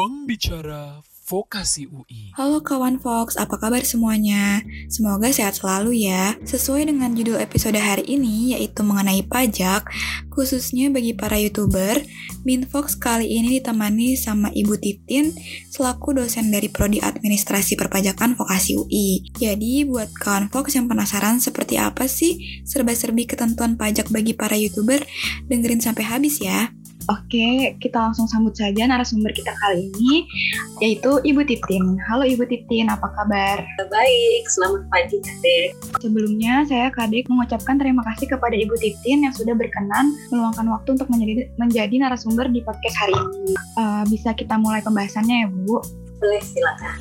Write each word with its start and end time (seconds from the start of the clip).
Ruang 0.00 0.24
Bicara 0.24 1.04
Vokasi 1.28 1.84
UI. 1.84 2.32
Halo 2.32 2.64
kawan 2.64 2.96
Fox, 3.04 3.36
apa 3.36 3.60
kabar 3.60 3.84
semuanya? 3.84 4.64
Semoga 4.88 5.28
sehat 5.28 5.60
selalu 5.60 6.08
ya. 6.08 6.40
Sesuai 6.40 6.88
dengan 6.88 7.12
judul 7.12 7.36
episode 7.36 7.76
hari 7.76 8.08
ini, 8.08 8.56
yaitu 8.56 8.80
mengenai 8.80 9.20
pajak, 9.28 9.84
khususnya 10.32 10.88
bagi 10.88 11.12
para 11.12 11.36
YouTuber, 11.36 12.00
Minfox 12.48 12.96
kali 12.96 13.28
ini 13.28 13.60
ditemani 13.60 14.16
sama 14.16 14.48
Ibu 14.48 14.80
Titin, 14.80 15.36
selaku 15.68 16.16
dosen 16.16 16.48
dari 16.48 16.72
Prodi 16.72 16.96
Administrasi 17.04 17.76
Perpajakan 17.76 18.40
Vokasi 18.40 18.80
UI. 18.80 19.36
Jadi, 19.36 19.84
buat 19.84 20.08
kawan 20.16 20.48
Fox 20.48 20.80
yang 20.80 20.88
penasaran 20.88 21.44
seperti 21.44 21.76
apa 21.76 22.08
sih 22.08 22.64
serba-serbi 22.64 23.28
ketentuan 23.28 23.76
pajak 23.76 24.08
bagi 24.08 24.32
para 24.32 24.56
YouTuber, 24.56 25.04
dengerin 25.52 25.84
sampai 25.84 26.08
habis 26.08 26.40
ya. 26.40 26.72
Oke, 27.10 27.74
kita 27.82 27.98
langsung 27.98 28.30
sambut 28.30 28.54
saja 28.54 28.86
narasumber 28.86 29.34
kita 29.34 29.50
kali 29.58 29.90
ini, 29.90 30.30
yaitu 30.78 31.18
Ibu 31.26 31.42
Titin. 31.42 31.98
Halo 32.06 32.22
Ibu 32.22 32.46
Titin, 32.46 32.86
apa 32.86 33.10
kabar? 33.18 33.66
Baik, 33.90 34.46
selamat 34.46 34.86
pagi 34.94 35.18
Kadek. 35.18 35.74
Sebelumnya, 35.98 36.62
saya 36.70 36.86
Kadek 36.94 37.26
mengucapkan 37.26 37.82
terima 37.82 38.06
kasih 38.06 38.30
kepada 38.30 38.54
Ibu 38.54 38.78
Titin 38.78 39.26
yang 39.26 39.34
sudah 39.34 39.58
berkenan 39.58 40.14
meluangkan 40.30 40.70
waktu 40.70 40.94
untuk 40.94 41.10
menjadi, 41.10 41.50
menjadi 41.58 41.94
narasumber 41.98 42.46
di 42.46 42.62
podcast 42.62 42.94
hari 43.02 43.18
ini. 43.18 43.58
Uh, 43.74 44.06
bisa 44.06 44.30
kita 44.30 44.54
mulai 44.54 44.78
pembahasannya 44.78 45.36
ya 45.42 45.48
Bu? 45.50 45.82
Boleh, 46.22 46.42
silakan. 46.46 46.94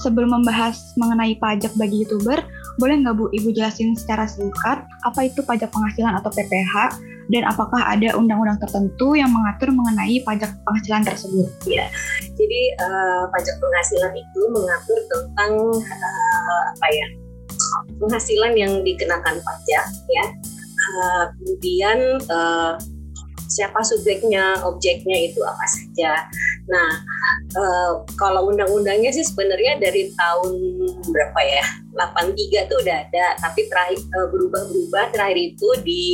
Sebelum 0.00 0.32
membahas 0.32 0.80
mengenai 0.96 1.36
pajak 1.36 1.76
bagi 1.76 2.08
YouTuber, 2.08 2.40
boleh 2.80 2.94
nggak 3.04 3.12
Bu 3.20 3.28
Ibu 3.36 3.52
jelasin 3.52 3.92
secara 4.00 4.24
singkat 4.24 4.88
apa 5.04 5.28
itu 5.28 5.44
pajak 5.44 5.68
penghasilan 5.68 6.16
atau 6.16 6.32
PPH 6.32 6.96
dan 7.26 7.42
apakah 7.46 7.82
ada 7.82 8.14
undang-undang 8.14 8.58
tertentu 8.62 9.18
yang 9.18 9.30
mengatur 9.30 9.74
mengenai 9.74 10.22
pajak 10.22 10.54
penghasilan 10.62 11.02
tersebut? 11.02 11.48
Ya, 11.66 11.90
jadi 12.38 12.62
uh, 12.82 13.24
pajak 13.34 13.56
penghasilan 13.58 14.12
itu 14.14 14.40
mengatur 14.54 14.98
tentang 15.10 15.52
uh, 15.82 16.62
apa 16.70 16.86
ya 16.90 17.06
penghasilan 17.98 18.52
yang 18.54 18.72
dikenakan 18.86 19.36
pajak 19.42 19.84
ya. 20.10 20.26
Uh, 20.86 21.24
kemudian 21.34 21.98
uh, 22.30 22.78
siapa 23.46 23.80
subjeknya, 23.82 24.62
objeknya 24.66 25.30
itu 25.30 25.40
apa 25.42 25.64
saja. 25.66 26.26
Nah, 26.66 26.90
uh, 27.54 27.92
kalau 28.18 28.50
undang-undangnya 28.50 29.14
sih 29.14 29.22
sebenarnya 29.22 29.78
dari 29.78 30.10
tahun 30.14 30.52
berapa 31.10 31.40
ya? 31.42 31.66
83 31.96 32.68
tuh 32.68 32.76
udah 32.84 32.96
ada, 33.08 33.26
tapi 33.40 33.64
terakhir 33.72 34.00
uh, 34.12 34.28
berubah-berubah 34.28 35.04
terakhir 35.16 35.38
itu 35.56 35.68
di 35.80 36.04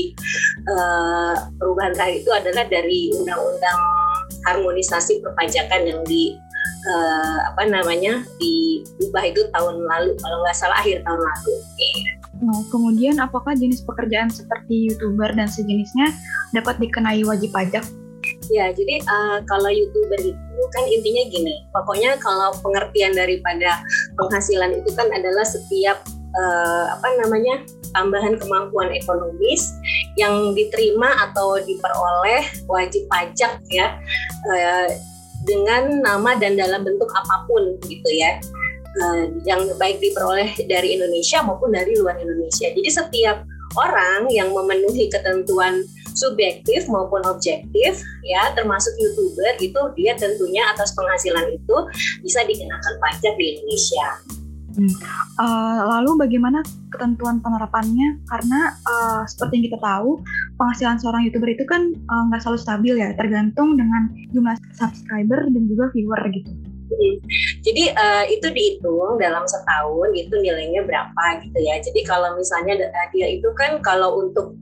uh, 0.70 1.34
perubahan 1.58 1.90
terakhir 1.96 2.22
itu 2.22 2.30
adalah 2.30 2.64
dari 2.70 3.10
undang-undang 3.18 3.78
harmonisasi 4.46 5.22
perpajakan 5.22 5.82
yang 5.86 6.00
di 6.06 6.38
uh, 6.86 7.38
apa 7.50 7.66
namanya 7.66 8.22
diubah 8.38 9.24
itu 9.26 9.42
tahun 9.50 9.82
lalu 9.86 10.14
kalau 10.18 10.36
nggak 10.46 10.56
salah 10.56 10.78
akhir 10.78 11.02
tahun 11.02 11.18
lalu. 11.18 11.54
Nah, 12.42 12.58
kemudian 12.74 13.22
apakah 13.22 13.54
jenis 13.54 13.86
pekerjaan 13.86 14.26
seperti 14.26 14.90
youtuber 14.90 15.30
dan 15.30 15.46
sejenisnya 15.46 16.10
dapat 16.50 16.82
dikenai 16.82 17.22
wajib 17.22 17.54
pajak? 17.54 17.86
Ya, 18.50 18.70
jadi 18.74 19.02
uh, 19.06 19.38
kalau 19.46 19.70
youtuber 19.70 20.18
itu 20.18 20.62
kan 20.74 20.84
intinya 20.90 21.22
gini, 21.30 21.54
pokoknya 21.70 22.18
kalau 22.18 22.50
pengertian 22.62 23.14
daripada 23.14 23.82
penghasilan 24.18 24.82
itu 24.82 24.90
kan 24.94 25.06
adalah 25.14 25.46
setiap 25.46 26.02
uh, 26.34 26.84
apa 26.98 27.08
namanya 27.22 27.62
tambahan 27.92 28.38
kemampuan 28.38 28.90
ekonomis 28.94 29.74
yang 30.16 30.56
diterima 30.56 31.30
atau 31.30 31.60
diperoleh 31.62 32.42
wajib 32.66 33.04
pajak 33.10 33.60
ya 33.68 33.94
uh, 34.48 34.88
dengan 35.42 36.00
nama 36.00 36.38
dan 36.38 36.54
dalam 36.54 36.86
bentuk 36.86 37.10
apa 37.10 37.46
pun 37.50 37.74
gitu 37.86 38.10
ya 38.14 38.38
uh, 39.00 39.24
yang 39.48 39.64
baik 39.80 40.02
diperoleh 40.02 40.52
dari 40.68 40.98
Indonesia 40.98 41.40
maupun 41.40 41.72
dari 41.72 41.96
luar 41.96 42.18
Indonesia. 42.20 42.68
Jadi 42.68 42.90
setiap 42.90 43.46
orang 43.78 44.28
yang 44.28 44.52
memenuhi 44.52 45.08
ketentuan 45.08 45.84
subjektif 46.12 46.84
maupun 46.92 47.24
objektif 47.24 48.04
ya 48.20 48.52
termasuk 48.52 48.92
youtuber 49.00 49.56
itu 49.64 49.80
dia 49.96 50.12
tentunya 50.12 50.60
atas 50.68 50.92
penghasilan 50.92 51.56
itu 51.56 51.76
bisa 52.20 52.44
dikenakan 52.44 52.94
pajak 53.00 53.34
di 53.40 53.56
Indonesia. 53.56 54.08
Hmm. 54.72 54.88
Uh, 55.36 55.84
lalu 55.84 56.16
bagaimana 56.16 56.64
ketentuan 56.88 57.44
penerapannya? 57.44 58.24
Karena 58.24 58.72
uh, 58.88 59.20
seperti 59.28 59.60
yang 59.60 59.64
kita 59.68 59.78
tahu 59.84 60.16
penghasilan 60.56 60.96
seorang 60.96 61.28
youtuber 61.28 61.52
itu 61.52 61.64
kan 61.68 61.92
nggak 61.92 62.40
uh, 62.40 62.42
selalu 62.42 62.60
stabil 62.60 62.94
ya, 62.96 63.12
tergantung 63.12 63.76
dengan 63.76 64.08
jumlah 64.32 64.56
subscriber 64.72 65.44
dan 65.44 65.62
juga 65.68 65.92
viewer 65.92 66.20
gitu. 66.32 66.71
Jadi 67.62 67.92
uh, 67.92 68.24
itu 68.28 68.46
dihitung 68.50 69.16
dalam 69.18 69.44
setahun 69.46 70.10
itu 70.14 70.34
nilainya 70.38 70.84
berapa 70.84 71.24
gitu 71.44 71.58
ya. 71.58 71.78
Jadi 71.80 72.00
kalau 72.04 72.36
misalnya 72.36 72.88
dia 73.12 73.28
itu 73.28 73.48
kan 73.56 73.80
kalau 73.80 74.20
untuk 74.20 74.56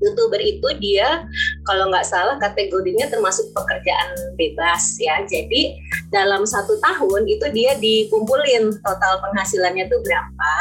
youtuber 0.00 0.40
itu 0.40 0.64
dia 0.80 1.28
kalau 1.68 1.92
nggak 1.92 2.08
salah 2.08 2.40
kategorinya 2.40 3.06
termasuk 3.12 3.52
pekerjaan 3.52 4.16
bebas 4.34 4.96
ya. 4.98 5.20
Jadi 5.28 5.76
dalam 6.10 6.48
satu 6.48 6.80
tahun 6.80 7.28
itu 7.28 7.46
dia 7.52 7.76
dikumpulin 7.78 8.80
total 8.80 9.20
penghasilannya 9.20 9.86
itu 9.86 9.96
berapa. 10.00 10.52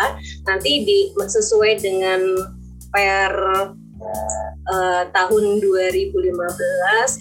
Nanti 0.46 0.72
di 0.84 1.00
sesuai 1.16 1.80
dengan 1.80 2.22
per 2.92 3.34
uh, 4.70 5.04
tahun 5.12 5.44
2015 5.62 6.10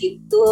itu 0.02 0.46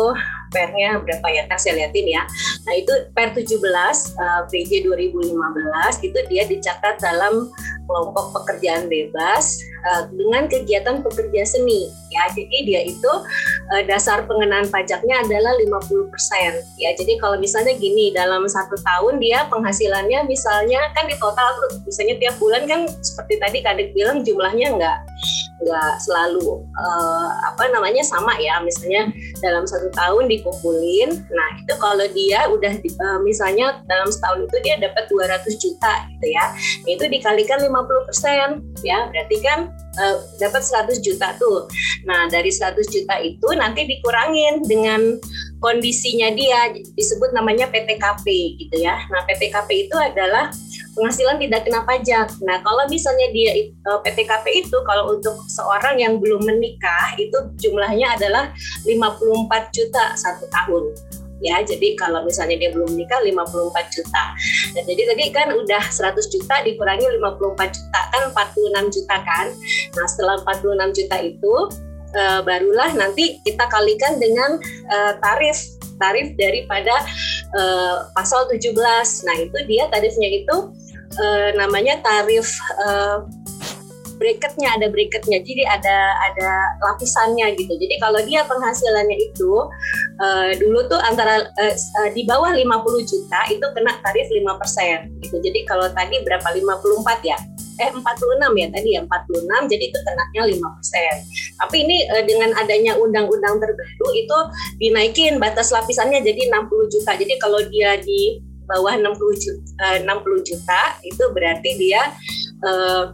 pernya 0.56 0.96
berapa 1.04 1.26
ya? 1.28 1.44
Ntar 1.44 1.60
saya 1.60 1.84
liatin 1.84 2.08
ya. 2.08 2.24
Nah 2.64 2.74
itu 2.80 2.92
per 3.12 3.36
17 3.36 3.60
uh, 3.60 4.42
PJ 4.48 4.88
2015 4.88 5.36
itu 6.08 6.18
dia 6.32 6.48
dicatat 6.48 6.96
dalam 7.04 7.52
kelompok 7.84 8.32
pekerjaan 8.40 8.88
bebas 8.88 9.60
uh, 9.92 10.08
dengan 10.08 10.48
kegiatan 10.48 11.04
pekerja 11.04 11.44
seni 11.44 11.92
ya. 12.08 12.24
Jadi 12.32 12.56
dia 12.64 12.80
itu 12.88 13.12
uh, 13.76 13.82
dasar 13.84 14.24
pengenaan 14.24 14.64
pajaknya 14.72 15.20
adalah 15.20 15.52
50%. 15.60 16.80
Ya. 16.80 16.96
Jadi 16.96 17.20
kalau 17.20 17.36
misalnya 17.36 17.76
gini 17.76 18.16
dalam 18.16 18.48
satu 18.48 18.80
tahun 18.80 19.20
dia 19.20 19.44
penghasilannya 19.52 20.24
misalnya 20.24 20.80
kan 20.96 21.04
di 21.04 21.14
total 21.20 21.52
misalnya 21.84 22.16
tiap 22.16 22.34
bulan 22.40 22.64
kan 22.64 22.88
seperti 23.04 23.36
tadi 23.36 23.58
Kadek 23.60 23.92
bilang 23.92 24.24
jumlahnya 24.24 24.72
enggak 24.72 24.98
nggak 25.56 25.92
selalu 26.04 26.60
uh, 26.76 27.30
apa 27.52 27.68
namanya 27.72 28.04
sama 28.04 28.36
ya. 28.36 28.60
Misalnya 28.60 29.08
dalam 29.40 29.64
satu 29.64 29.88
tahun 29.92 30.28
dikumpulin 30.28 31.26
nah 31.32 31.48
itu 31.56 31.74
kalau 31.80 32.06
dia 32.12 32.48
udah 32.48 32.72
uh, 32.76 33.20
misalnya 33.24 33.80
dalam 33.88 34.08
setahun 34.12 34.44
itu 34.48 34.56
dia 34.64 34.76
dapat 34.80 35.08
200 35.08 35.46
juta 35.56 35.92
gitu 36.12 36.26
ya. 36.28 36.44
Itu 36.84 37.04
dikalikan 37.08 37.64
50% 37.64 38.84
ya. 38.84 39.08
Berarti 39.08 39.36
kan 39.40 39.72
uh, 40.00 40.16
dapat 40.36 40.62
100 40.62 41.00
juta 41.00 41.32
tuh. 41.40 41.68
Nah 42.04 42.28
dari 42.28 42.52
100 42.52 42.76
juta 42.92 43.16
itu 43.20 43.48
nanti 43.56 43.88
dikurangin 43.88 44.64
dengan 44.68 45.16
kondisinya 45.66 46.30
dia 46.30 46.70
disebut 46.94 47.34
namanya 47.34 47.66
PTKP 47.66 48.54
gitu 48.62 48.76
ya 48.78 49.02
nah 49.10 49.26
PTKP 49.26 49.90
itu 49.90 49.96
adalah 49.98 50.54
penghasilan 50.96 51.36
tidak 51.36 51.68
kena 51.68 51.84
pajak. 51.84 52.32
Nah, 52.40 52.64
kalau 52.64 52.88
misalnya 52.88 53.28
dia 53.30 53.52
PTKP 53.84 54.64
itu 54.64 54.76
kalau 54.88 55.12
untuk 55.12 55.36
seorang 55.52 56.00
yang 56.00 56.16
belum 56.16 56.48
menikah 56.48 57.12
itu 57.20 57.36
jumlahnya 57.60 58.16
adalah 58.16 58.50
54 58.88 59.76
juta 59.76 60.16
satu 60.16 60.48
tahun. 60.48 60.96
Ya, 61.44 61.60
jadi 61.60 62.00
kalau 62.00 62.24
misalnya 62.24 62.56
dia 62.56 62.72
belum 62.72 62.96
menikah 62.96 63.20
54 63.20 63.92
juta. 63.92 64.24
Dan 64.72 64.82
jadi 64.88 65.02
tadi 65.12 65.24
kan 65.36 65.52
udah 65.52 65.84
100 65.84 66.32
juta 66.32 66.64
dikurangi 66.64 67.04
54 67.20 67.76
juta 67.76 68.00
kan 68.08 68.22
46 68.32 68.96
juta 68.96 69.16
kan. 69.20 69.46
Nah, 70.00 70.06
setelah 70.08 70.40
46 70.48 70.96
juta 70.96 71.16
itu 71.20 71.54
uh, 72.14 72.40
barulah 72.46 72.92
nanti 72.94 73.42
kita 73.42 73.66
kalikan 73.66 74.20
dengan 74.20 74.60
uh, 74.92 75.12
tarif 75.18 75.76
tarif 75.96 76.36
daripada 76.36 76.92
uh, 77.56 78.08
pasal 78.12 78.46
17. 78.52 78.76
Nah, 79.24 79.36
itu 79.40 79.58
dia 79.64 79.88
tarifnya 79.88 80.28
itu 80.28 80.56
uh, 81.16 81.48
namanya 81.56 81.98
tarif 82.04 82.52
uh, 82.84 83.24
bracketnya 84.16 84.76
ada 84.76 84.88
bracketnya. 84.88 85.40
Jadi 85.44 85.62
ada 85.64 86.16
ada 86.32 86.50
lapisannya 86.92 87.52
gitu. 87.56 87.76
Jadi 87.76 88.00
kalau 88.00 88.20
dia 88.24 88.44
penghasilannya 88.48 89.16
itu 89.16 89.52
uh, 90.20 90.50
dulu 90.56 90.88
tuh 90.88 91.00
antara 91.00 91.48
uh, 91.48 92.10
di 92.12 92.24
bawah 92.24 92.52
50 92.52 92.64
juta 93.04 93.40
itu 93.52 93.66
kena 93.76 93.92
tarif 94.00 94.28
5% 94.32 95.24
gitu. 95.24 95.36
Jadi 95.40 95.58
kalau 95.68 95.88
tadi 95.92 96.20
berapa? 96.24 96.48
54 96.48 97.24
ya 97.24 97.36
eh 97.76 97.90
46 97.92 98.02
ya 98.56 98.66
tadi 98.72 98.88
ya 98.96 99.00
46 99.04 99.72
jadi 99.72 99.84
itu 99.88 99.98
kenaknya 100.00 100.42
5%. 100.48 101.60
Tapi 101.60 101.76
ini 101.84 101.96
eh, 102.08 102.24
dengan 102.24 102.50
adanya 102.56 102.92
undang-undang 102.96 103.60
terbaru 103.60 104.08
itu 104.16 104.38
dinaikin 104.80 105.36
batas 105.36 105.70
lapisannya 105.72 106.24
jadi 106.24 106.48
60 106.48 106.92
juta. 106.92 107.12
Jadi 107.16 107.34
kalau 107.40 107.60
dia 107.68 108.00
di 108.00 108.40
bawah 108.66 108.98
60 108.98 109.14
juta, 109.38 109.62
eh, 109.94 109.98
60 110.02 110.42
juta 110.42 110.82
itu 111.06 111.24
berarti 111.30 111.70
dia 111.78 112.02
eh, 112.66 113.04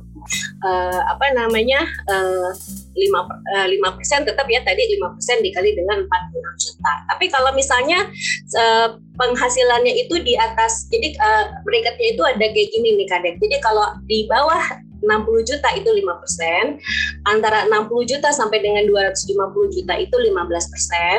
eh, 0.64 1.00
apa 1.06 1.26
namanya 1.36 1.84
eh, 2.08 2.50
5 2.92 3.72
eh, 3.72 3.92
persen 3.96 4.22
tetap 4.24 4.46
ya 4.48 4.60
tadi 4.62 4.82
5 5.00 5.16
persen 5.16 5.36
dikali 5.40 5.72
dengan 5.76 6.04
46 6.04 6.62
juta. 6.64 6.92
Tapi 7.08 7.24
kalau 7.32 7.50
misalnya 7.56 7.98
eh, 8.56 8.88
penghasilannya 9.16 9.92
itu 9.96 10.20
di 10.20 10.36
atas, 10.36 10.88
jadi 10.92 11.16
eh, 11.16 11.44
berikutnya 11.64 12.06
itu 12.12 12.22
ada 12.22 12.46
kayak 12.52 12.68
gini 12.70 12.88
nih 13.00 13.08
kadek. 13.08 13.34
Jadi 13.40 13.56
kalau 13.60 13.86
di 14.06 14.28
bawah 14.28 14.62
60 15.02 15.48
juta 15.48 15.68
itu 15.74 15.90
5 15.90 16.22
persen, 16.22 16.78
antara 17.26 17.66
60 17.66 17.90
juta 18.06 18.30
sampai 18.30 18.62
dengan 18.62 18.86
250 18.86 19.74
juta 19.74 19.94
itu 19.98 20.16
15 20.16 20.72
persen. 20.72 21.18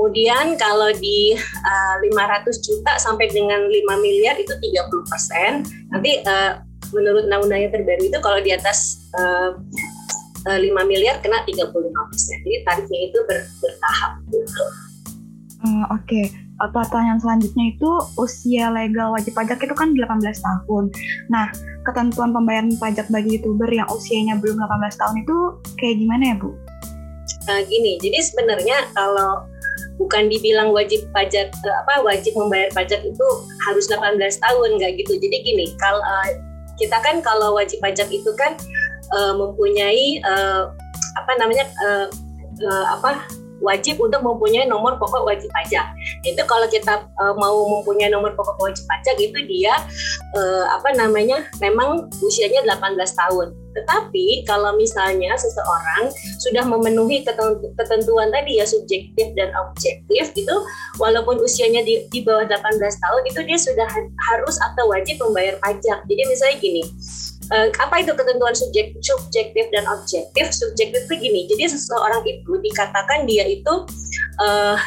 Kemudian 0.00 0.56
kalau 0.56 0.88
di 0.96 1.36
uh, 1.36 1.96
500 2.00 2.48
juta 2.64 2.96
sampai 2.96 3.28
dengan 3.28 3.68
5 3.68 4.04
miliar 4.04 4.36
itu 4.40 4.52
30 4.56 5.10
persen. 5.12 5.50
Nanti 5.92 6.24
uh, 6.24 6.64
menurut 6.96 7.28
undang-undang 7.28 7.60
yang 7.68 7.72
terbaru 7.72 8.02
itu 8.08 8.18
kalau 8.24 8.40
di 8.40 8.50
atas 8.56 9.04
uh, 9.14 9.54
5 10.46 10.72
miliar 10.88 11.20
kena 11.20 11.44
35 11.44 11.68
persen. 12.08 12.36
Jadi 12.44 12.56
tarifnya 12.64 13.00
itu 13.10 13.18
ber, 13.28 13.38
bertahap. 13.60 14.12
Gitu. 14.32 14.64
Uh, 15.60 15.84
Oke. 15.92 16.04
Okay 16.08 16.26
pertanyaan 16.68 17.16
selanjutnya 17.16 17.72
itu 17.72 17.90
usia 18.20 18.68
legal 18.68 19.16
wajib 19.16 19.32
pajak 19.32 19.56
itu 19.64 19.72
kan 19.72 19.96
18 19.96 20.20
tahun. 20.20 20.92
Nah, 21.32 21.48
ketentuan 21.88 22.36
pembayaran 22.36 22.76
pajak 22.76 23.08
bagi 23.08 23.40
youtuber 23.40 23.72
yang 23.72 23.88
usianya 23.88 24.36
belum 24.36 24.60
18 24.60 25.00
tahun 25.00 25.16
itu 25.24 25.36
kayak 25.80 25.96
gimana 25.96 26.22
ya 26.28 26.36
Bu? 26.36 26.52
Nah, 27.48 27.64
gini, 27.64 27.96
jadi 28.04 28.20
sebenarnya 28.20 28.92
kalau 28.92 29.48
bukan 29.96 30.28
dibilang 30.28 30.76
wajib 30.76 31.00
pajak 31.16 31.48
eh, 31.48 31.76
apa 31.88 32.04
wajib 32.04 32.36
membayar 32.36 32.68
pajak 32.76 33.00
itu 33.00 33.26
harus 33.64 33.88
18 33.88 34.20
tahun 34.20 34.68
nggak 34.76 34.92
gitu. 35.00 35.16
Jadi 35.16 35.36
gini, 35.40 35.72
kalau 35.80 36.04
eh, 36.04 36.36
kita 36.76 37.00
kan 37.00 37.24
kalau 37.24 37.56
wajib 37.56 37.80
pajak 37.80 38.08
itu 38.12 38.28
kan 38.36 38.52
uh, 39.14 39.34
mempunyai 39.34 40.22
uh, 40.24 40.70
apa 41.18 41.32
namanya 41.38 41.66
uh, 41.82 42.06
uh, 42.66 42.86
apa 42.98 43.26
wajib 43.60 44.00
untuk 44.00 44.24
mempunyai 44.24 44.64
nomor 44.66 44.96
pokok 44.96 45.28
wajib 45.28 45.52
pajak. 45.52 45.92
Itu 46.24 46.40
kalau 46.48 46.66
kita 46.66 47.06
uh, 47.20 47.36
mau 47.36 47.80
mempunyai 47.80 48.08
nomor 48.08 48.32
pokok 48.34 48.56
wajib 48.58 48.84
pajak 48.88 49.20
itu 49.20 49.36
dia 49.46 49.76
uh, 50.34 50.64
apa 50.74 50.96
namanya 50.96 51.44
memang 51.60 52.08
usianya 52.24 52.64
18 52.64 52.96
tahun. 52.96 53.52
Tetapi 53.70 54.50
kalau 54.50 54.74
misalnya 54.74 55.36
seseorang 55.38 56.10
sudah 56.42 56.66
memenuhi 56.66 57.22
ketentuan 57.78 58.34
tadi 58.34 58.58
ya 58.58 58.66
subjektif 58.66 59.30
dan 59.38 59.54
objektif 59.54 60.34
itu 60.34 60.56
walaupun 60.98 61.38
usianya 61.38 61.84
di, 61.86 62.02
di 62.10 62.26
bawah 62.26 62.50
18 62.50 62.80
tahun 62.80 63.22
itu 63.30 63.40
dia 63.46 63.58
sudah 63.60 63.86
harus 64.32 64.56
atau 64.72 64.90
wajib 64.90 65.22
membayar 65.22 65.54
pajak. 65.62 66.02
Jadi 66.10 66.22
misalnya 66.26 66.56
gini, 66.58 66.82
uh, 67.52 67.68
apa 67.78 68.02
itu 68.02 68.12
ketentuan 68.14 68.54
subjek, 68.54 68.96
subjektif 69.02 69.66
dan 69.74 69.84
objektif? 69.90 70.50
Subjektif 70.54 71.06
itu 71.10 71.14
gini, 71.18 71.40
jadi 71.50 71.70
seseorang 71.70 72.22
itu 72.26 72.52
dikatakan 72.62 73.26
dia 73.26 73.46
itu 73.46 73.86
uh, 74.40 74.78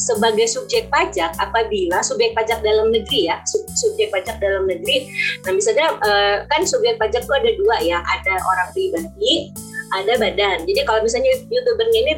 sebagai 0.00 0.48
subjek 0.48 0.88
pajak 0.88 1.36
apabila 1.36 2.00
subjek 2.00 2.32
pajak 2.32 2.64
dalam 2.64 2.88
negeri 2.88 3.28
ya 3.28 3.36
sub, 3.44 3.68
subjek 3.76 4.08
pajak 4.08 4.40
dalam 4.40 4.64
negeri 4.64 5.12
nah 5.44 5.52
misalnya 5.52 5.92
uh, 6.00 6.36
kan 6.48 6.64
subjek 6.64 6.96
pajak 6.96 7.28
itu 7.28 7.34
ada 7.36 7.50
dua 7.60 7.76
ya 7.84 7.98
ada 8.00 8.34
orang 8.48 8.68
pribadi 8.72 9.52
ada 9.92 10.16
badan 10.16 10.64
jadi 10.64 10.88
kalau 10.88 11.04
misalnya 11.04 11.28
youtubernya 11.52 12.00
ini 12.00 12.12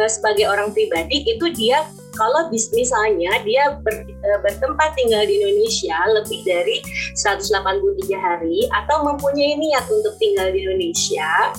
uh, 0.00 0.08
sebagai 0.08 0.48
orang 0.48 0.72
pribadi 0.72 1.28
itu 1.28 1.52
dia 1.52 1.84
kalau 2.18 2.50
misalnya 2.50 3.38
dia 3.46 3.78
ber, 3.78 4.02
e, 4.02 4.28
bertempat 4.42 4.98
tinggal 4.98 5.22
di 5.22 5.38
Indonesia 5.38 5.94
lebih 6.18 6.42
dari 6.42 6.82
183 7.14 8.18
hari 8.18 8.66
atau 8.84 9.06
mempunyai 9.06 9.54
niat 9.54 9.86
untuk 9.86 10.18
tinggal 10.18 10.50
di 10.50 10.66
Indonesia 10.66 11.54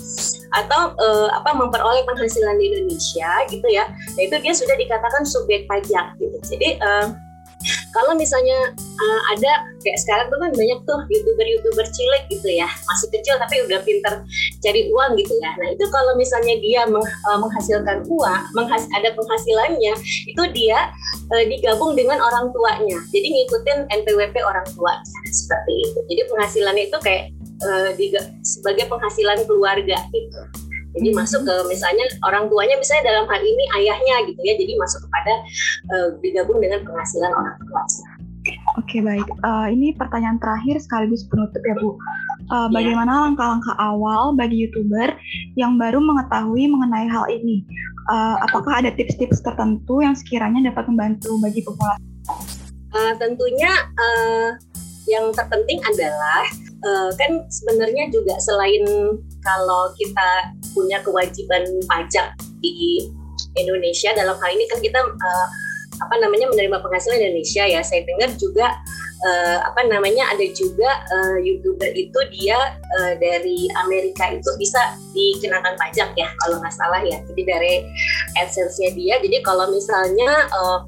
atau 0.49 0.97
uh, 0.97 1.29
apa 1.29 1.53
memperoleh 1.53 2.01
penghasilan 2.09 2.57
di 2.57 2.73
Indonesia 2.73 3.29
gitu 3.53 3.67
ya, 3.69 3.85
nah 3.85 4.21
itu 4.25 4.33
dia 4.41 4.53
sudah 4.57 4.73
dikatakan 4.81 5.21
subjek 5.21 5.69
pajak 5.69 6.17
gitu. 6.17 6.37
Jadi 6.41 6.81
uh, 6.81 7.13
kalau 7.91 8.15
misalnya 8.15 8.71
uh, 8.77 9.21
ada 9.35 9.67
kayak 9.83 9.99
sekarang 9.99 10.27
tuh 10.31 10.39
kan 10.39 10.51
banyak 10.55 10.79
tuh 10.87 10.99
youtuber-youtuber 11.11 11.85
cilik 11.91 12.23
gitu 12.31 12.49
ya. 12.55 12.67
Masih 12.87 13.07
kecil 13.11 13.35
tapi 13.35 13.63
udah 13.67 13.79
pinter 13.83 14.23
cari 14.63 14.87
uang 14.91 15.19
gitu 15.19 15.33
ya. 15.43 15.51
Nah 15.59 15.67
itu 15.75 15.85
kalau 15.91 16.15
misalnya 16.15 16.55
dia 16.63 16.87
meng, 16.87 17.03
uh, 17.03 17.37
menghasilkan 17.39 18.07
uang 18.07 18.41
menghas 18.55 18.87
ada 18.95 19.11
penghasilannya 19.11 19.93
itu 20.27 20.43
dia 20.55 20.91
uh, 21.35 21.43
digabung 21.45 21.93
dengan 21.99 22.23
orang 22.23 22.51
tuanya. 22.55 22.97
Jadi 23.11 23.27
ngikutin 23.27 23.79
NPWP 24.03 24.35
orang 24.39 24.67
tua. 24.73 24.95
Seperti 25.27 25.73
itu. 25.83 25.99
Jadi 26.09 26.21
penghasilannya 26.31 26.83
itu 26.87 26.97
kayak 27.03 27.23
uh, 27.67 27.91
sebagai 28.41 28.87
penghasilan 28.87 29.43
keluarga 29.45 29.99
gitu 30.15 30.41
jadi 30.97 31.09
masuk 31.13 31.45
ke 31.45 31.55
misalnya 31.69 32.05
orang 32.25 32.49
tuanya 32.49 32.75
misalnya 32.81 33.13
dalam 33.13 33.25
hal 33.29 33.41
ini 33.41 33.63
ayahnya 33.77 34.15
gitu 34.25 34.41
ya. 34.41 34.53
Jadi 34.57 34.73
masuk 34.79 34.99
kepada 35.05 35.33
uh, 35.93 36.07
digabung 36.25 36.57
dengan 36.57 36.81
penghasilan 36.81 37.29
orang 37.29 37.55
tua. 37.61 37.83
Oke 38.79 39.03
baik, 39.03 39.27
uh, 39.45 39.67
ini 39.69 39.93
pertanyaan 39.93 40.39
terakhir 40.41 40.79
sekaligus 40.81 41.27
penutup 41.27 41.61
ya 41.61 41.75
Bu. 41.77 41.93
Uh, 42.49 42.65
bagaimana 42.73 43.29
langkah-langkah 43.29 43.77
awal 43.77 44.33
bagi 44.33 44.65
youtuber 44.65 45.13
yang 45.53 45.77
baru 45.77 46.01
mengetahui 46.01 46.65
mengenai 46.65 47.05
hal 47.05 47.29
ini? 47.29 47.61
Uh, 48.09 48.41
apakah 48.49 48.81
ada 48.81 48.89
tips-tips 48.89 49.45
tertentu 49.45 50.01
yang 50.01 50.17
sekiranya 50.17 50.73
dapat 50.73 50.89
membantu 50.89 51.37
bagi 51.45 51.61
populasi? 51.61 52.01
Uh, 52.89 53.13
tentunya 53.21 53.69
uh, 53.93 54.57
yang 55.05 55.29
terpenting 55.29 55.77
adalah 55.85 56.41
uh, 56.85 57.09
kan 57.21 57.45
sebenarnya 57.53 58.09
juga 58.09 58.33
selain 58.41 58.85
kalau 59.45 59.93
kita 59.93 60.57
punya 60.75 61.01
kewajiban 61.01 61.63
pajak 61.87 62.35
di 62.59 63.07
Indonesia. 63.55 64.13
Dalam 64.13 64.35
hal 64.37 64.49
ini 64.53 64.65
kan 64.69 64.79
kita 64.79 64.99
uh, 64.99 65.47
apa 65.99 66.15
namanya 66.23 66.47
menerima 66.51 66.79
penghasilan 66.79 67.19
Indonesia 67.19 67.63
ya. 67.67 67.81
Saya 67.83 68.05
dengar 68.07 68.31
juga 68.39 68.67
uh, 69.25 69.57
apa 69.67 69.81
namanya 69.87 70.31
ada 70.31 70.45
juga 70.55 70.89
uh, 71.11 71.37
youtuber 71.41 71.91
itu 71.91 72.19
dia 72.39 72.77
uh, 72.99 73.13
dari 73.19 73.67
Amerika 73.85 74.31
itu 74.31 74.49
bisa 74.59 74.79
dikenakan 75.11 75.75
pajak 75.75 76.13
ya 76.15 76.29
kalau 76.45 76.61
nggak 76.61 76.75
salah 76.75 77.01
ya. 77.03 77.19
Jadi 77.31 77.41
dari 77.43 77.73
adsense-nya 78.39 78.95
dia. 78.95 79.15
Jadi 79.19 79.37
kalau 79.43 79.67
misalnya 79.71 80.47
uh, 80.55 80.79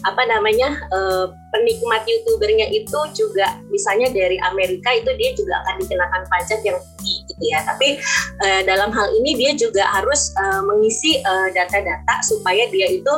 apa 0.00 0.22
namanya 0.28 0.80
uh, 0.92 1.28
penikmat 1.52 2.04
youtubernya 2.08 2.68
itu 2.72 3.00
juga 3.12 3.60
misalnya 3.68 4.08
dari 4.12 4.40
Amerika 4.40 4.96
itu 4.96 5.10
dia 5.16 5.30
juga 5.36 5.60
akan 5.64 5.74
dikenakan 5.84 6.22
pajak 6.28 6.60
yang 6.64 6.78
tinggi 7.00 7.29
ya 7.40 7.64
tapi 7.64 7.96
uh, 8.44 8.60
dalam 8.68 8.92
hal 8.92 9.08
ini 9.20 9.36
dia 9.36 9.52
juga 9.56 9.84
harus 9.88 10.32
uh, 10.36 10.62
mengisi 10.64 11.20
data-data 11.56 12.04
uh, 12.04 12.20
supaya 12.22 12.68
dia 12.68 12.88
itu 12.92 13.14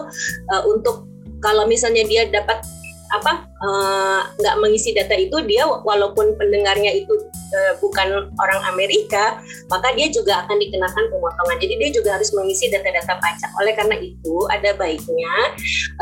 uh, 0.51 0.63
untuk 0.71 1.07
kalau 1.43 1.67
misalnya 1.67 2.07
dia 2.07 2.31
dapat 2.31 2.63
apa 3.13 3.52
nggak 3.63 4.57
uh, 4.59 4.61
mengisi 4.61 4.91
data 4.91 5.15
itu 5.15 5.39
dia 5.47 5.63
walaupun 5.63 6.35
pendengarnya 6.35 6.99
itu 6.99 7.15
uh, 7.55 7.73
bukan 7.79 8.27
orang 8.35 8.61
Amerika 8.75 9.39
maka 9.71 9.95
dia 9.95 10.11
juga 10.11 10.43
akan 10.45 10.57
dikenakan 10.59 11.05
pemotongan. 11.13 11.57
Jadi 11.63 11.75
dia 11.79 11.91
juga 11.95 12.19
harus 12.19 12.35
mengisi 12.35 12.67
data-data 12.73 13.23
pajak. 13.23 13.51
Oleh 13.63 13.73
karena 13.79 13.97
itu 14.03 14.37
ada 14.51 14.75
baiknya 14.75 15.35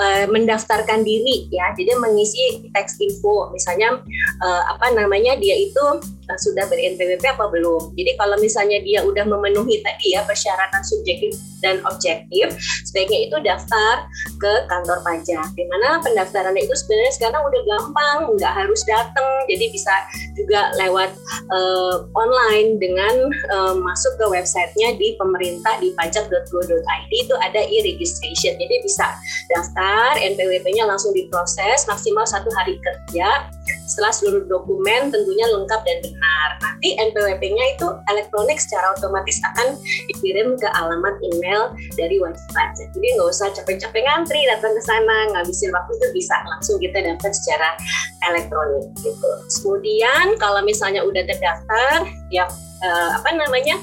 uh, 0.01 0.25
mendaftarkan 0.33 1.05
diri 1.05 1.51
ya. 1.53 1.75
Jadi 1.77 1.93
mengisi 2.01 2.71
teks 2.73 2.97
info. 3.03 3.53
Misalnya 3.53 4.01
uh, 4.41 4.63
apa 4.73 4.97
namanya 4.97 5.37
dia 5.37 5.55
itu 5.61 5.85
uh, 6.01 6.39
sudah 6.41 6.65
ber-NPWP 6.71 7.25
apa 7.29 7.45
belum? 7.53 7.93
Jadi 7.93 8.17
kalau 8.17 8.41
misalnya 8.41 8.79
dia 8.81 9.05
udah 9.05 9.29
memenuhi 9.29 9.85
tadi 9.85 10.17
ya 10.17 10.25
persyaratan 10.25 10.81
subjektif 10.81 11.37
dan 11.61 11.77
objektif 11.85 12.57
sebaiknya 12.89 13.29
itu 13.29 13.37
daftar 13.45 14.09
ke 14.41 14.53
kantor 14.67 15.05
pajak. 15.05 15.47
Di 15.53 15.65
mana 15.69 16.01
pendaftarannya 16.01 16.65
itu 16.65 16.75
sebenarnya 16.75 17.13
sekarang 17.21 17.43
udah 17.51 17.63
gampang 17.67 18.19
nggak 18.39 18.55
harus 18.55 18.81
datang 18.87 19.29
jadi 19.51 19.67
bisa 19.75 19.95
juga 20.39 20.71
lewat 20.79 21.11
uh, 21.51 22.07
online 22.15 22.79
dengan 22.79 23.29
uh, 23.51 23.75
masuk 23.77 24.15
ke 24.17 24.25
websitenya 24.31 24.95
di 24.97 25.19
pemerintah 25.19 25.77
di 25.83 25.91
pajak.go.id 25.99 27.11
itu 27.11 27.35
ada 27.43 27.61
e-registration. 27.67 28.57
Jadi 28.57 28.75
bisa 28.87 29.11
daftar 29.53 30.17
NPWP-nya 30.23 30.87
langsung 30.87 31.11
diproses 31.13 31.85
maksimal 31.91 32.25
satu 32.25 32.49
hari 32.55 32.79
kerja 32.79 33.51
setelah 33.87 34.13
seluruh 34.15 34.45
dokumen 34.47 35.11
tentunya 35.11 35.47
lengkap 35.51 35.81
dan 35.83 35.99
benar. 36.05 36.49
Nanti 36.63 36.89
NPWP-nya 36.97 37.65
itu 37.77 37.87
elektronik 38.09 38.59
secara 38.63 38.95
otomatis 38.95 39.37
akan 39.43 39.77
dikirim 40.13 40.55
ke 40.57 40.69
alamat 40.79 41.19
email 41.21 41.75
dari 41.99 42.17
wajib 42.23 42.45
pajak. 42.55 42.89
Jadi 42.95 43.07
nggak 43.17 43.29
usah 43.29 43.49
capek-capek 43.55 44.03
ngantri 44.07 44.41
datang 44.47 44.73
ke 44.73 44.83
sana, 44.85 45.19
ngabisin 45.35 45.75
waktu 45.75 45.93
itu 45.99 46.07
bisa 46.17 46.35
langsung 46.47 46.77
kita 46.79 46.99
daftar 47.03 47.31
secara 47.35 47.69
elektronik 48.31 48.87
gitu. 49.03 49.31
Kemudian 49.61 50.39
kalau 50.39 50.63
misalnya 50.63 51.03
udah 51.03 51.23
terdaftar, 51.27 52.07
ya 52.31 52.47
uh, 52.85 53.11
apa 53.21 53.31
namanya 53.37 53.77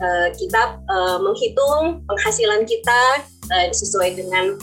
uh, 0.00 0.28
kita 0.36 0.78
uh, 0.88 1.18
menghitung 1.20 2.04
penghasilan 2.04 2.64
kita 2.68 3.24
uh, 3.50 3.68
sesuai 3.72 4.16
dengan 4.16 4.56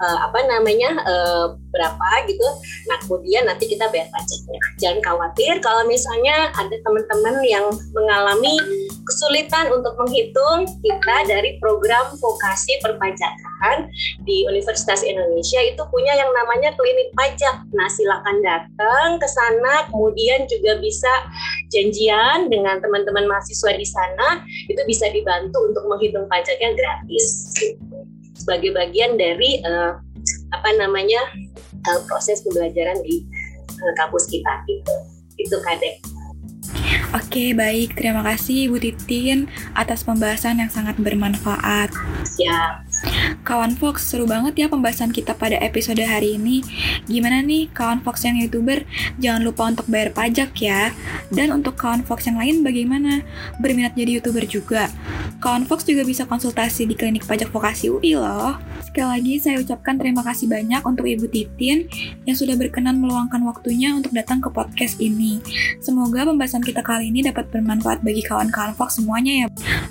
uh, 0.00 0.18
apa 0.28 0.40
namanya 0.48 0.90
uh, 1.04 1.46
berapa 1.72 2.08
gitu. 2.28 2.46
Nah 2.88 2.98
kemudian 3.04 3.48
nanti 3.48 3.64
kita 3.68 3.88
bayar 3.88 4.08
pajaknya. 4.12 4.60
Jangan 4.80 5.00
khawatir 5.00 5.52
kalau 5.64 5.82
misalnya 5.88 6.52
ada 6.52 6.76
teman-teman 6.84 7.40
yang 7.44 7.66
mengalami 7.96 8.60
kesulitan 9.08 9.72
untuk 9.72 9.96
menghitung, 9.98 10.68
kita 10.84 11.16
dari 11.26 11.56
program 11.58 12.12
vokasi 12.20 12.78
perpajakan 12.84 13.88
di 14.22 14.44
Universitas 14.46 15.02
Indonesia 15.02 15.60
itu 15.64 15.82
punya 15.88 16.12
yang 16.14 16.30
namanya 16.30 16.76
klinik 16.76 17.10
pajak. 17.16 17.64
Nah 17.72 17.88
silakan 17.88 18.38
datang 18.44 19.16
ke 19.16 19.28
sana, 19.28 19.88
kemudian 19.88 20.44
juga 20.46 20.78
bisa 20.78 21.10
janjian 21.72 22.52
dengan 22.52 22.78
teman-teman 22.84 23.26
mahasiswa 23.26 23.72
di 23.74 23.86
sana, 23.86 24.44
itu 24.68 24.80
bisa 24.84 25.08
dibantu 25.10 25.72
untuk 25.72 25.84
menghitung 25.88 26.28
pajaknya 26.28 26.76
gratis. 26.76 27.56
Sebagai 28.36 28.74
bagian 28.74 29.14
dari 29.16 29.62
uh, 29.62 29.96
apa 30.52 30.70
namanya 30.76 31.20
uh, 31.88 32.00
proses 32.06 32.42
pembelajaran 32.44 32.98
di 33.04 33.24
uh, 33.80 33.92
kampus 33.96 34.28
kita 34.28 34.52
gitu. 34.68 34.94
Itu 35.38 35.56
kadek. 35.64 36.02
Oke, 37.12 37.52
baik. 37.52 37.96
Terima 37.96 38.24
kasih 38.24 38.72
Ibu 38.72 38.80
Titin 38.80 39.48
atas 39.76 40.04
pembahasan 40.04 40.64
yang 40.64 40.72
sangat 40.72 40.96
bermanfaat. 40.96 41.92
Siap. 42.24 42.88
Kawan 43.42 43.74
Fox, 43.74 44.06
seru 44.06 44.28
banget 44.28 44.54
ya 44.54 44.66
pembahasan 44.70 45.10
kita 45.10 45.34
pada 45.34 45.58
episode 45.58 45.98
hari 45.98 46.38
ini. 46.38 46.62
Gimana 47.10 47.42
nih 47.42 47.72
kawan 47.74 48.04
Fox 48.04 48.22
yang 48.22 48.38
YouTuber? 48.38 48.86
Jangan 49.18 49.42
lupa 49.42 49.66
untuk 49.66 49.90
bayar 49.90 50.14
pajak 50.14 50.54
ya. 50.62 50.94
Dan 51.32 51.50
untuk 51.50 51.74
kawan 51.74 52.06
Fox 52.06 52.28
yang 52.28 52.38
lain 52.38 52.62
bagaimana? 52.62 53.24
Berminat 53.58 53.98
jadi 53.98 54.20
YouTuber 54.20 54.44
juga? 54.46 54.92
Kawan 55.42 55.66
Fox 55.66 55.82
juga 55.82 56.06
bisa 56.06 56.22
konsultasi 56.22 56.86
di 56.86 56.94
klinik 56.94 57.26
pajak 57.26 57.50
vokasi 57.50 57.90
UI 57.90 58.14
loh. 58.14 58.54
Sekali 58.86 59.08
lagi 59.08 59.34
saya 59.40 59.56
ucapkan 59.58 59.96
terima 59.98 60.22
kasih 60.22 60.46
banyak 60.46 60.84
untuk 60.84 61.08
Ibu 61.08 61.26
Titin 61.32 61.88
yang 62.28 62.36
sudah 62.36 62.54
berkenan 62.54 63.00
meluangkan 63.00 63.42
waktunya 63.42 63.96
untuk 63.96 64.14
datang 64.14 64.38
ke 64.38 64.52
podcast 64.52 65.00
ini. 65.00 65.40
Semoga 65.80 66.28
pembahasan 66.28 66.62
kita 66.62 66.84
kali 66.84 67.10
ini 67.10 67.26
dapat 67.26 67.48
bermanfaat 67.50 68.04
bagi 68.06 68.22
kawan-kawan 68.22 68.76
Fox 68.76 69.00
semuanya 69.00 69.32
ya. 69.32 69.46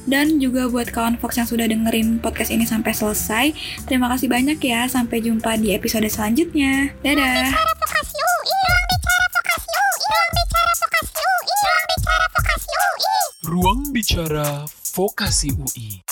Dan 0.08 0.40
juga 0.40 0.70
buat 0.72 0.88
kawan 0.94 1.20
Fox 1.20 1.36
yang 1.36 1.50
sudah 1.50 1.66
dengerin 1.68 2.22
podcast 2.24 2.54
ini 2.54 2.64
sampai 2.92 3.16
selesai. 3.16 3.46
Terima 3.88 4.12
kasih 4.12 4.28
banyak 4.28 4.60
ya. 4.60 4.86
Sampai 4.92 5.24
jumpa 5.24 5.56
di 5.56 5.72
episode 5.72 6.08
selanjutnya. 6.12 6.92
Dadah. 7.00 7.56
Ruang 13.52 13.92
Bicara 13.92 14.64
Vokasi 14.96 15.52
UI 15.52 16.11